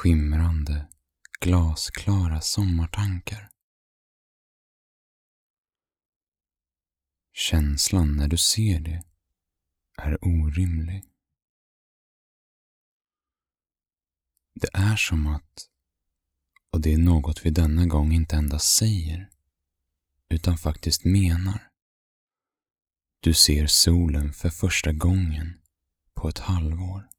[0.00, 0.88] skimrande,
[1.40, 3.50] glasklara sommartankar.
[7.32, 9.04] Känslan när du ser det
[9.96, 11.04] är orimlig.
[14.54, 15.68] Det är som att,
[16.70, 19.30] och det är något vi denna gång inte endast säger,
[20.28, 21.70] utan faktiskt menar.
[23.20, 25.60] Du ser solen för första gången
[26.14, 27.10] på ett halvår.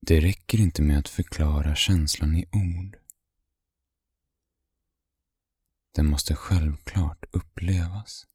[0.00, 2.96] Det räcker inte med att förklara känslan i ord.
[5.94, 8.26] Den måste självklart upplevas.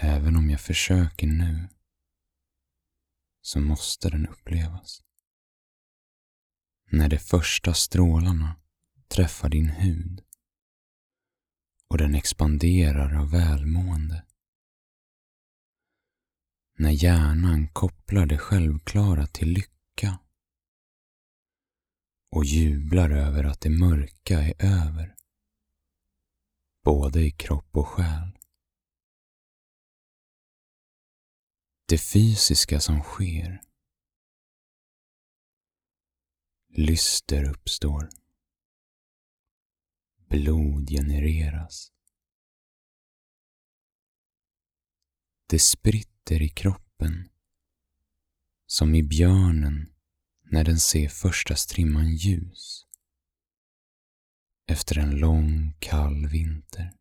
[0.00, 1.68] Även om jag försöker nu
[3.40, 5.02] så måste den upplevas.
[6.90, 8.56] När de första strålarna
[9.08, 10.22] träffar din hud
[11.88, 14.24] och den expanderar av välmående.
[16.78, 20.20] När hjärnan kopplar det självklara till lycka
[22.30, 25.16] och jublar över att det mörka är över.
[26.84, 28.38] Både i kropp och själ.
[31.88, 33.60] Det fysiska som sker.
[36.68, 38.08] Lyster uppstår.
[40.28, 41.92] Blod genereras.
[45.48, 45.58] Det
[46.26, 47.28] spritter i kroppen.
[48.66, 49.92] Som i björnen
[50.42, 52.86] när den ser första strimman ljus.
[54.68, 56.92] Efter en lång kall vinter.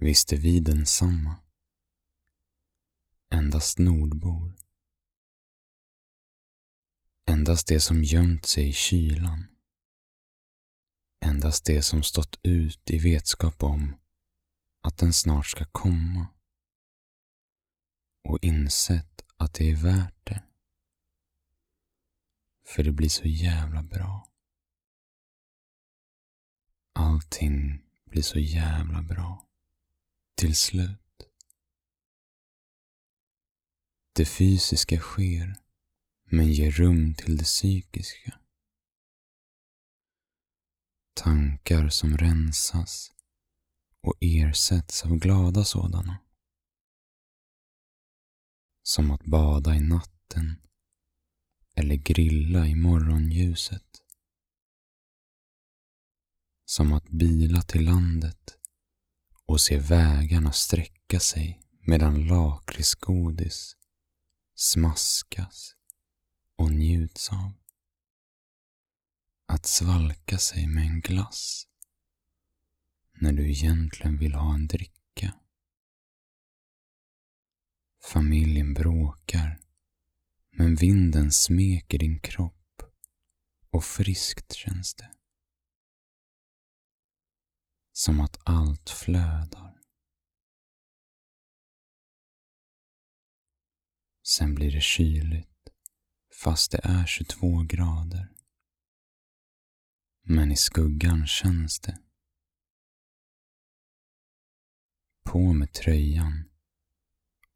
[0.00, 1.36] Visste vi densamma
[3.30, 4.56] endast nordbor.
[7.26, 9.46] Endast det som gömt sig i kylan.
[11.24, 13.96] Endast det som stått ut i vetskap om
[14.82, 16.33] att den snart ska komma
[18.24, 20.42] och insett att det är värt det.
[22.66, 24.28] För det blir så jävla bra.
[26.92, 29.46] Allting blir så jävla bra.
[30.34, 31.00] Till slut.
[34.12, 35.56] Det fysiska sker,
[36.24, 38.38] men ger rum till det psykiska.
[41.14, 43.12] Tankar som rensas
[44.00, 46.23] och ersätts av glada sådana.
[48.86, 50.56] Som att bada i natten
[51.74, 54.02] eller grilla i morgonljuset.
[56.64, 58.58] Som att bila till landet
[59.46, 63.76] och se vägarna sträcka sig medan lakritsgodis
[64.54, 65.74] smaskas
[66.56, 67.52] och njuts av.
[69.46, 71.66] Att svalka sig med en glass
[73.12, 74.93] när du egentligen vill ha en dricka.
[78.12, 79.60] Familjen bråkar
[80.50, 82.82] men vinden smeker din kropp
[83.70, 85.10] och friskt känns det.
[87.92, 89.80] Som att allt flödar.
[94.22, 95.68] Sen blir det kyligt
[96.42, 98.32] fast det är 22 grader.
[100.22, 101.98] Men i skuggan känns det.
[105.24, 106.53] På med tröjan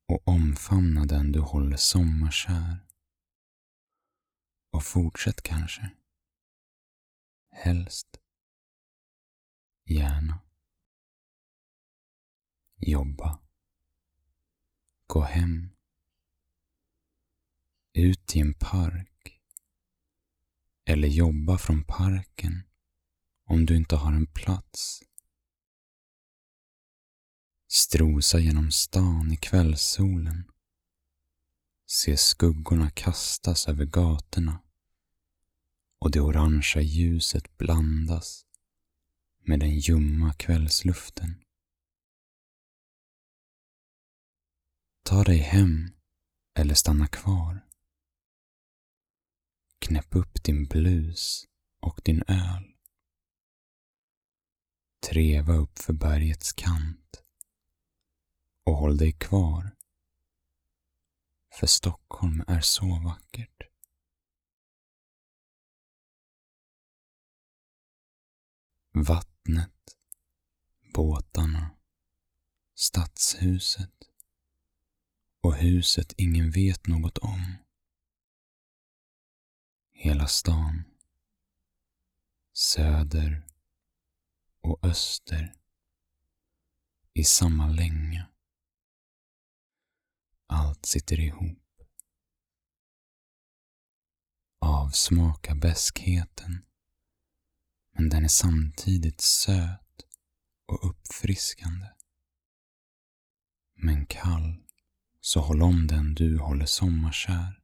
[0.08, 2.86] och omfamna den du håller sommarkär.
[4.70, 5.90] Och fortsätt kanske.
[7.50, 8.20] Helst.
[9.84, 10.38] Gärna.
[12.76, 13.38] Jobba.
[15.06, 15.70] Gå hem
[17.92, 19.40] ut i en park
[20.84, 22.62] eller jobba från parken
[23.44, 25.02] om du inte har en plats.
[27.70, 30.44] Strosa genom stan i kvällssolen.
[31.86, 34.62] Se skuggorna kastas över gatorna
[35.98, 38.46] och det orangea ljuset blandas
[39.38, 41.44] med den ljumma kvällsluften.
[45.02, 45.90] Ta dig hem
[46.54, 47.66] eller stanna kvar.
[49.78, 51.46] Knäpp upp din blus
[51.80, 52.74] och din öl.
[55.08, 57.17] Treva upp för bergets kant
[58.68, 59.76] och håll dig kvar.
[61.54, 63.62] För Stockholm är så vackert.
[68.92, 69.96] Vattnet,
[70.94, 71.70] båtarna,
[72.74, 73.94] stadshuset
[75.40, 77.56] och huset ingen vet något om.
[79.92, 80.84] Hela stan.
[82.52, 83.46] Söder
[84.60, 85.54] och öster
[87.14, 88.37] i samma länga.
[90.48, 91.68] Allt sitter ihop.
[94.88, 96.64] avsmaka beskheten.
[97.92, 100.06] Men den är samtidigt söt
[100.66, 101.86] och uppfriskande.
[103.74, 104.64] Men kall,
[105.20, 107.62] så håll om den du håller sommarkär.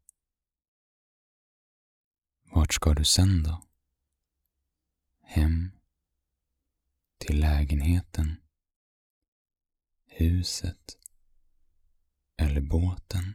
[2.43, 3.69] Vart ska du sen då?
[5.23, 5.71] Hem?
[7.19, 8.37] Till lägenheten?
[10.07, 10.99] Huset?
[12.37, 13.35] Eller båten?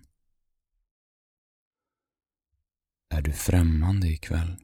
[3.09, 4.57] Är du främmande ikväll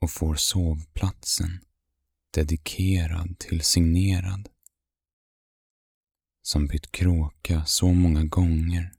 [0.00, 1.64] och får sovplatsen
[2.30, 4.48] dedikerad till signerad
[6.42, 8.92] som bytt kråka så många gånger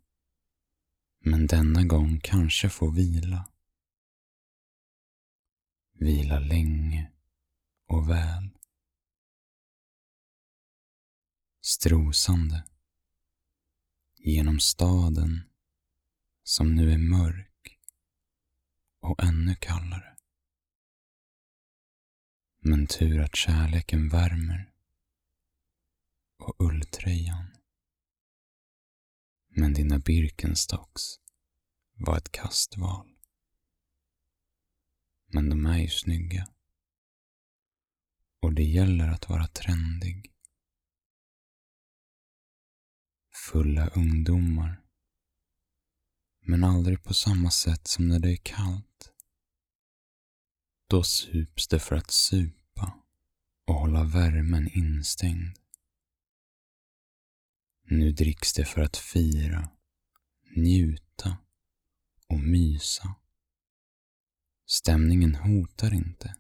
[1.24, 3.50] men denna gång kanske får vila.
[5.94, 7.12] Vila länge
[7.88, 8.50] och väl.
[11.62, 12.64] Strosande
[14.24, 15.42] genom staden
[16.44, 17.80] som nu är mörk
[19.00, 20.18] och ännu kallare.
[22.60, 24.74] Men tur att kärleken värmer
[26.38, 27.58] och ulltröjan.
[29.50, 31.20] Men dina Birkenstocks
[31.94, 33.08] var ett kastval.
[35.26, 36.48] Men de är ju snygga.
[38.40, 40.31] Och det gäller att vara trendig.
[43.50, 44.82] Fulla ungdomar.
[46.42, 49.12] Men aldrig på samma sätt som när det är kallt.
[50.88, 53.00] Då sups det för att supa
[53.68, 55.58] och hålla värmen instängd.
[57.84, 59.70] Nu dricks det för att fira,
[60.56, 61.38] njuta
[62.28, 63.16] och mysa.
[64.66, 66.36] Stämningen hotar inte.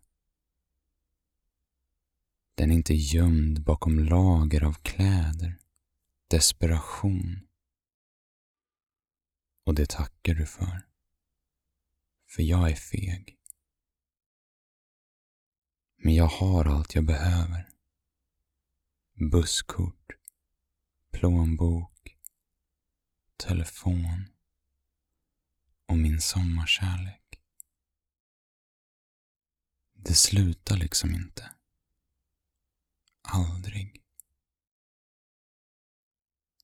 [2.56, 5.61] Den är inte gömd bakom lager av kläder,
[6.31, 7.48] desperation.
[9.63, 10.88] Och det tackar du för.
[12.28, 13.38] För jag är feg.
[15.98, 17.69] Men jag har allt jag behöver.
[19.31, 20.12] Busskort,
[21.12, 22.18] plånbok,
[23.38, 24.27] telefon
[25.86, 27.42] och min sommarkärlek.
[29.94, 31.51] Det slutar liksom inte.
[33.22, 34.00] Aldrig.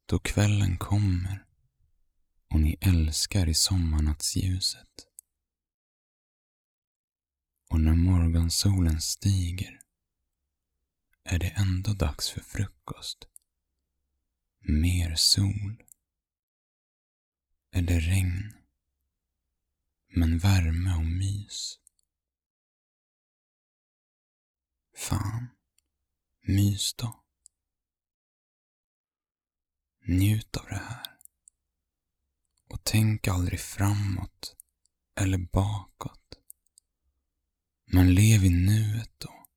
[0.10, 1.46] Då kvällen kommer
[2.50, 5.08] och ni älskar i sommarnattsljuset.
[7.70, 9.80] Och när morgonsolen stiger
[11.24, 13.28] är det ändå dags för frukost.
[14.60, 15.84] Mer sol.
[17.72, 18.54] Eller regn.
[20.08, 21.80] Men värme och mys.
[24.96, 25.48] Fan,
[26.42, 27.27] mys då.
[30.10, 31.18] Njut av det här.
[32.68, 34.56] Och tänk aldrig framåt
[35.16, 36.40] eller bakåt.
[37.86, 39.48] Men lev i nuet då.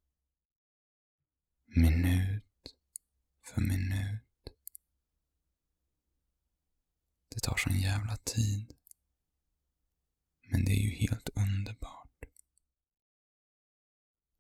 [1.67, 2.75] Minut
[3.45, 4.53] för minut.
[7.29, 8.75] Det tar sån jävla tid.
[10.43, 12.25] Men det är ju helt underbart.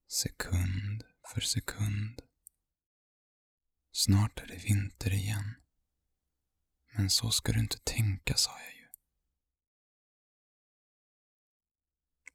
[0.08, 2.22] Sekund för sekund.
[3.92, 5.54] Snart är det vinter igen.
[6.90, 8.88] Men så ska du inte tänka, sa jag ju.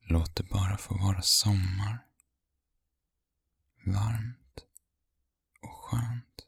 [0.07, 2.07] Låt det bara få vara sommar.
[3.85, 4.65] Varmt
[5.61, 6.47] och skönt.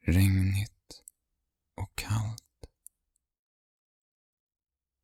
[0.00, 1.04] Regnigt
[1.74, 2.42] och kallt.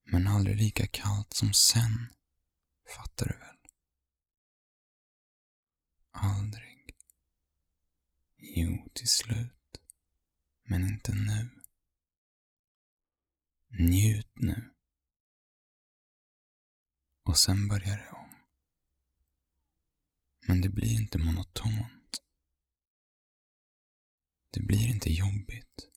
[0.05, 2.15] Men aldrig lika kallt som sen.
[2.97, 3.57] Fattar du väl?
[6.11, 6.97] Aldrig.
[8.37, 9.64] Jo, till slut.
[10.65, 11.51] Men inte nu.
[13.69, 14.75] Njut nu.
[17.23, 18.35] Och sen börjar det om.
[20.47, 22.23] Men det blir inte monotont.
[24.51, 25.91] Det blir inte jobbigt.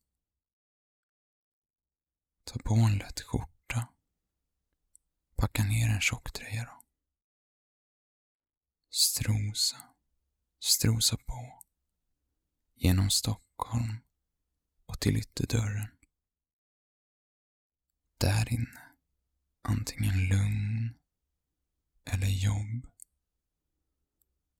[2.43, 3.93] Ta på en lätt skjorta.
[5.35, 6.83] Packa ner en tjocktröja då.
[8.89, 9.95] Strosa,
[10.59, 11.63] strosa på.
[12.75, 14.06] Genom Stockholm
[14.87, 15.87] och till ytterdörren.
[18.17, 18.81] Där inne,
[19.61, 20.97] antingen lugn
[22.05, 22.87] eller jobb.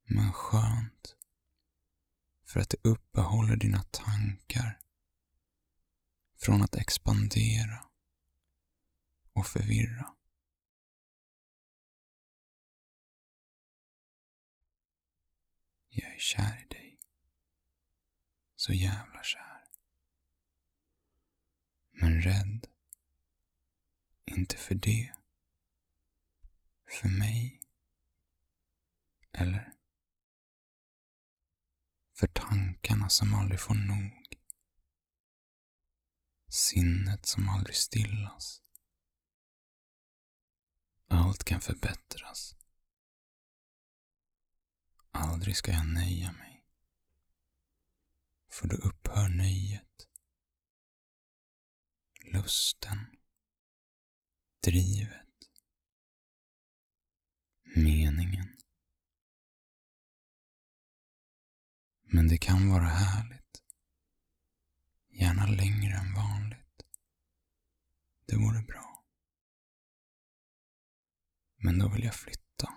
[0.03, 1.15] Men skönt,
[2.46, 4.79] för att det uppehåller dina tankar
[6.36, 7.86] från att expandera
[9.34, 10.13] och förvirra.
[15.89, 17.00] Jag är kär i dig.
[18.55, 19.47] Så jävla kär.
[22.00, 22.68] Men rädd.
[24.25, 25.13] Inte för det.
[26.89, 27.62] För mig.
[29.32, 29.74] Eller?
[32.13, 34.27] För tankarna som aldrig får nog.
[36.50, 38.62] Sinnet som aldrig stillas.
[41.08, 42.56] Allt kan förbättras.
[45.12, 46.66] Aldrig ska jag nöja mig.
[48.50, 49.87] För då upphör nöjet.
[52.31, 52.98] Lusten.
[54.63, 55.27] Drivet.
[57.75, 58.57] Meningen.
[62.01, 63.63] Men det kan vara härligt.
[65.10, 66.84] Gärna längre än vanligt.
[68.25, 69.03] Det vore bra.
[71.57, 72.74] Men då vill jag flytta.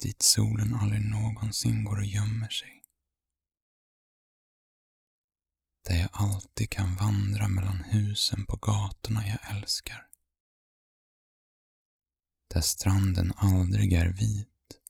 [0.00, 2.77] Dit solen aldrig någonsin går och gömmer sig.
[5.88, 10.08] Där jag alltid kan vandra mellan husen på gatorna jag älskar.
[12.48, 14.80] Där stranden aldrig är vit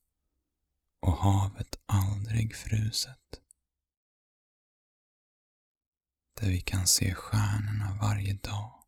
[1.00, 3.40] och havet aldrig fruset.
[6.40, 8.84] Där vi kan se stjärnorna varje dag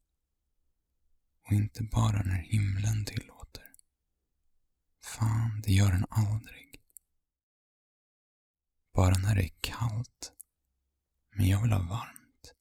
[1.46, 3.72] och inte bara när himlen tillåter.
[5.04, 6.80] Fan, det gör den aldrig.
[8.94, 10.32] Bara när det är kallt.
[11.30, 12.54] Men jag vill ha varmt.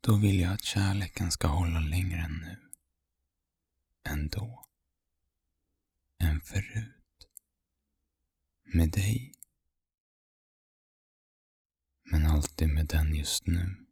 [0.00, 2.70] Då vill jag att kärleken ska hålla längre än nu.
[4.04, 4.66] Än då
[6.18, 7.28] än förut.
[8.64, 9.32] Med dig.
[12.02, 13.86] Men alltid med den just nu.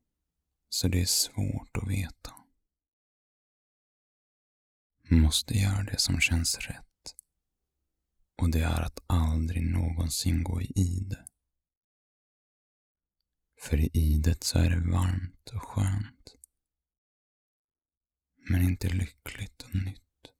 [0.68, 2.34] Så det är svårt att veta.
[5.10, 7.14] Måste göra det som känns rätt.
[8.42, 11.23] Och det är att aldrig någonsin gå i ide.
[13.64, 16.36] För i idet så är det varmt och skönt.
[18.36, 20.32] Men inte lyckligt och nytt.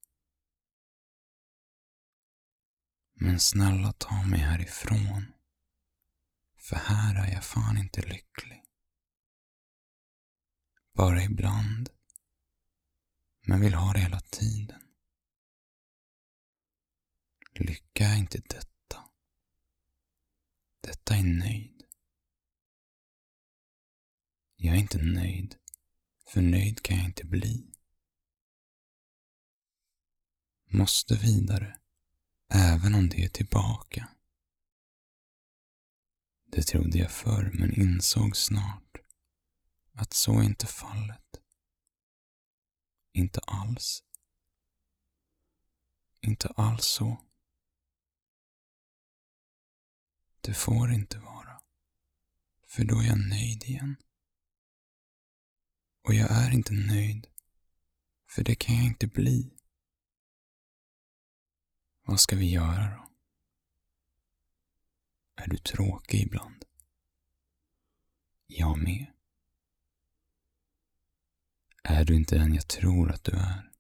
[3.14, 5.32] Men snälla ta mig härifrån.
[6.56, 8.62] För här är jag fan inte lycklig.
[10.94, 11.90] Bara ibland.
[13.46, 14.82] Men vill ha det hela tiden.
[17.54, 19.04] Lycka är inte detta.
[20.80, 21.73] Detta är nöjd.
[24.64, 25.56] Jag är inte nöjd,
[26.26, 27.66] för nöjd kan jag inte bli.
[30.66, 31.78] Måste vidare
[32.48, 34.08] även om det är tillbaka.
[36.44, 38.96] Det trodde jag förr, men insåg snart
[39.92, 41.40] att så är inte fallet.
[43.12, 44.02] Inte alls.
[46.20, 47.24] Inte alls så.
[50.40, 51.60] Det får inte vara,
[52.66, 53.96] för då är jag nöjd igen.
[56.04, 57.26] Och jag är inte nöjd,
[58.26, 59.50] för det kan jag inte bli.
[62.02, 63.10] Vad ska vi göra då?
[65.36, 66.64] Är du tråkig ibland?
[68.46, 69.06] Jag med.
[71.82, 73.70] Är du inte den jag tror att du är?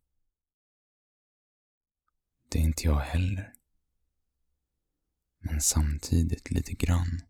[2.48, 3.54] Det är inte jag heller.
[5.38, 7.20] Men samtidigt lite grann.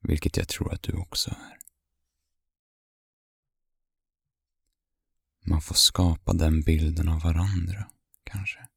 [0.00, 1.69] Vilket jag tror att du också är.
[5.50, 7.90] Man får skapa den bilden av varandra,
[8.24, 8.68] kanske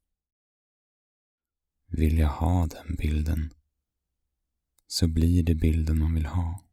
[1.86, 3.54] vill jag ha den bilden
[4.86, 6.64] så blir det bilden man vill ha.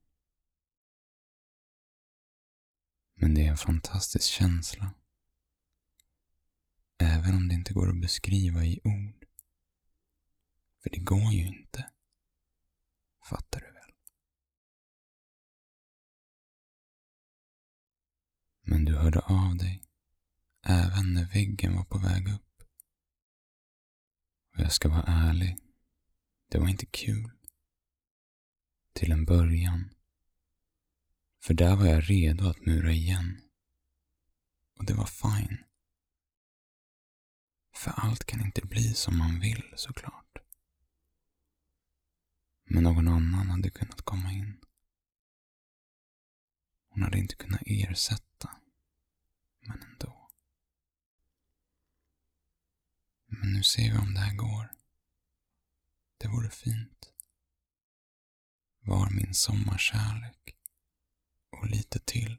[3.15, 4.93] Men det är en fantastisk känsla.
[6.97, 9.25] Även om det inte går att beskriva i ord.
[10.83, 11.91] För det går ju inte.
[13.29, 13.91] Fattar du väl?
[18.61, 19.90] Men du hörde av dig
[20.63, 22.63] även när väggen var på väg upp.
[24.53, 25.57] Och jag ska vara ärlig.
[26.49, 27.31] Det var inte kul.
[28.93, 29.93] Till en början.
[31.43, 33.41] För där var jag redo att mura igen.
[34.77, 35.57] Och det var fine.
[37.75, 40.37] För allt kan inte bli som man vill såklart.
[42.63, 44.57] Men någon annan hade kunnat komma in.
[46.89, 48.49] Hon hade inte kunnat ersätta.
[49.61, 50.20] Men ändå.
[53.31, 54.71] Men nu ser vi om det här går.
[56.17, 57.11] Det vore fint.
[58.81, 60.55] Var min sommarkärlek
[61.51, 62.37] och lite till.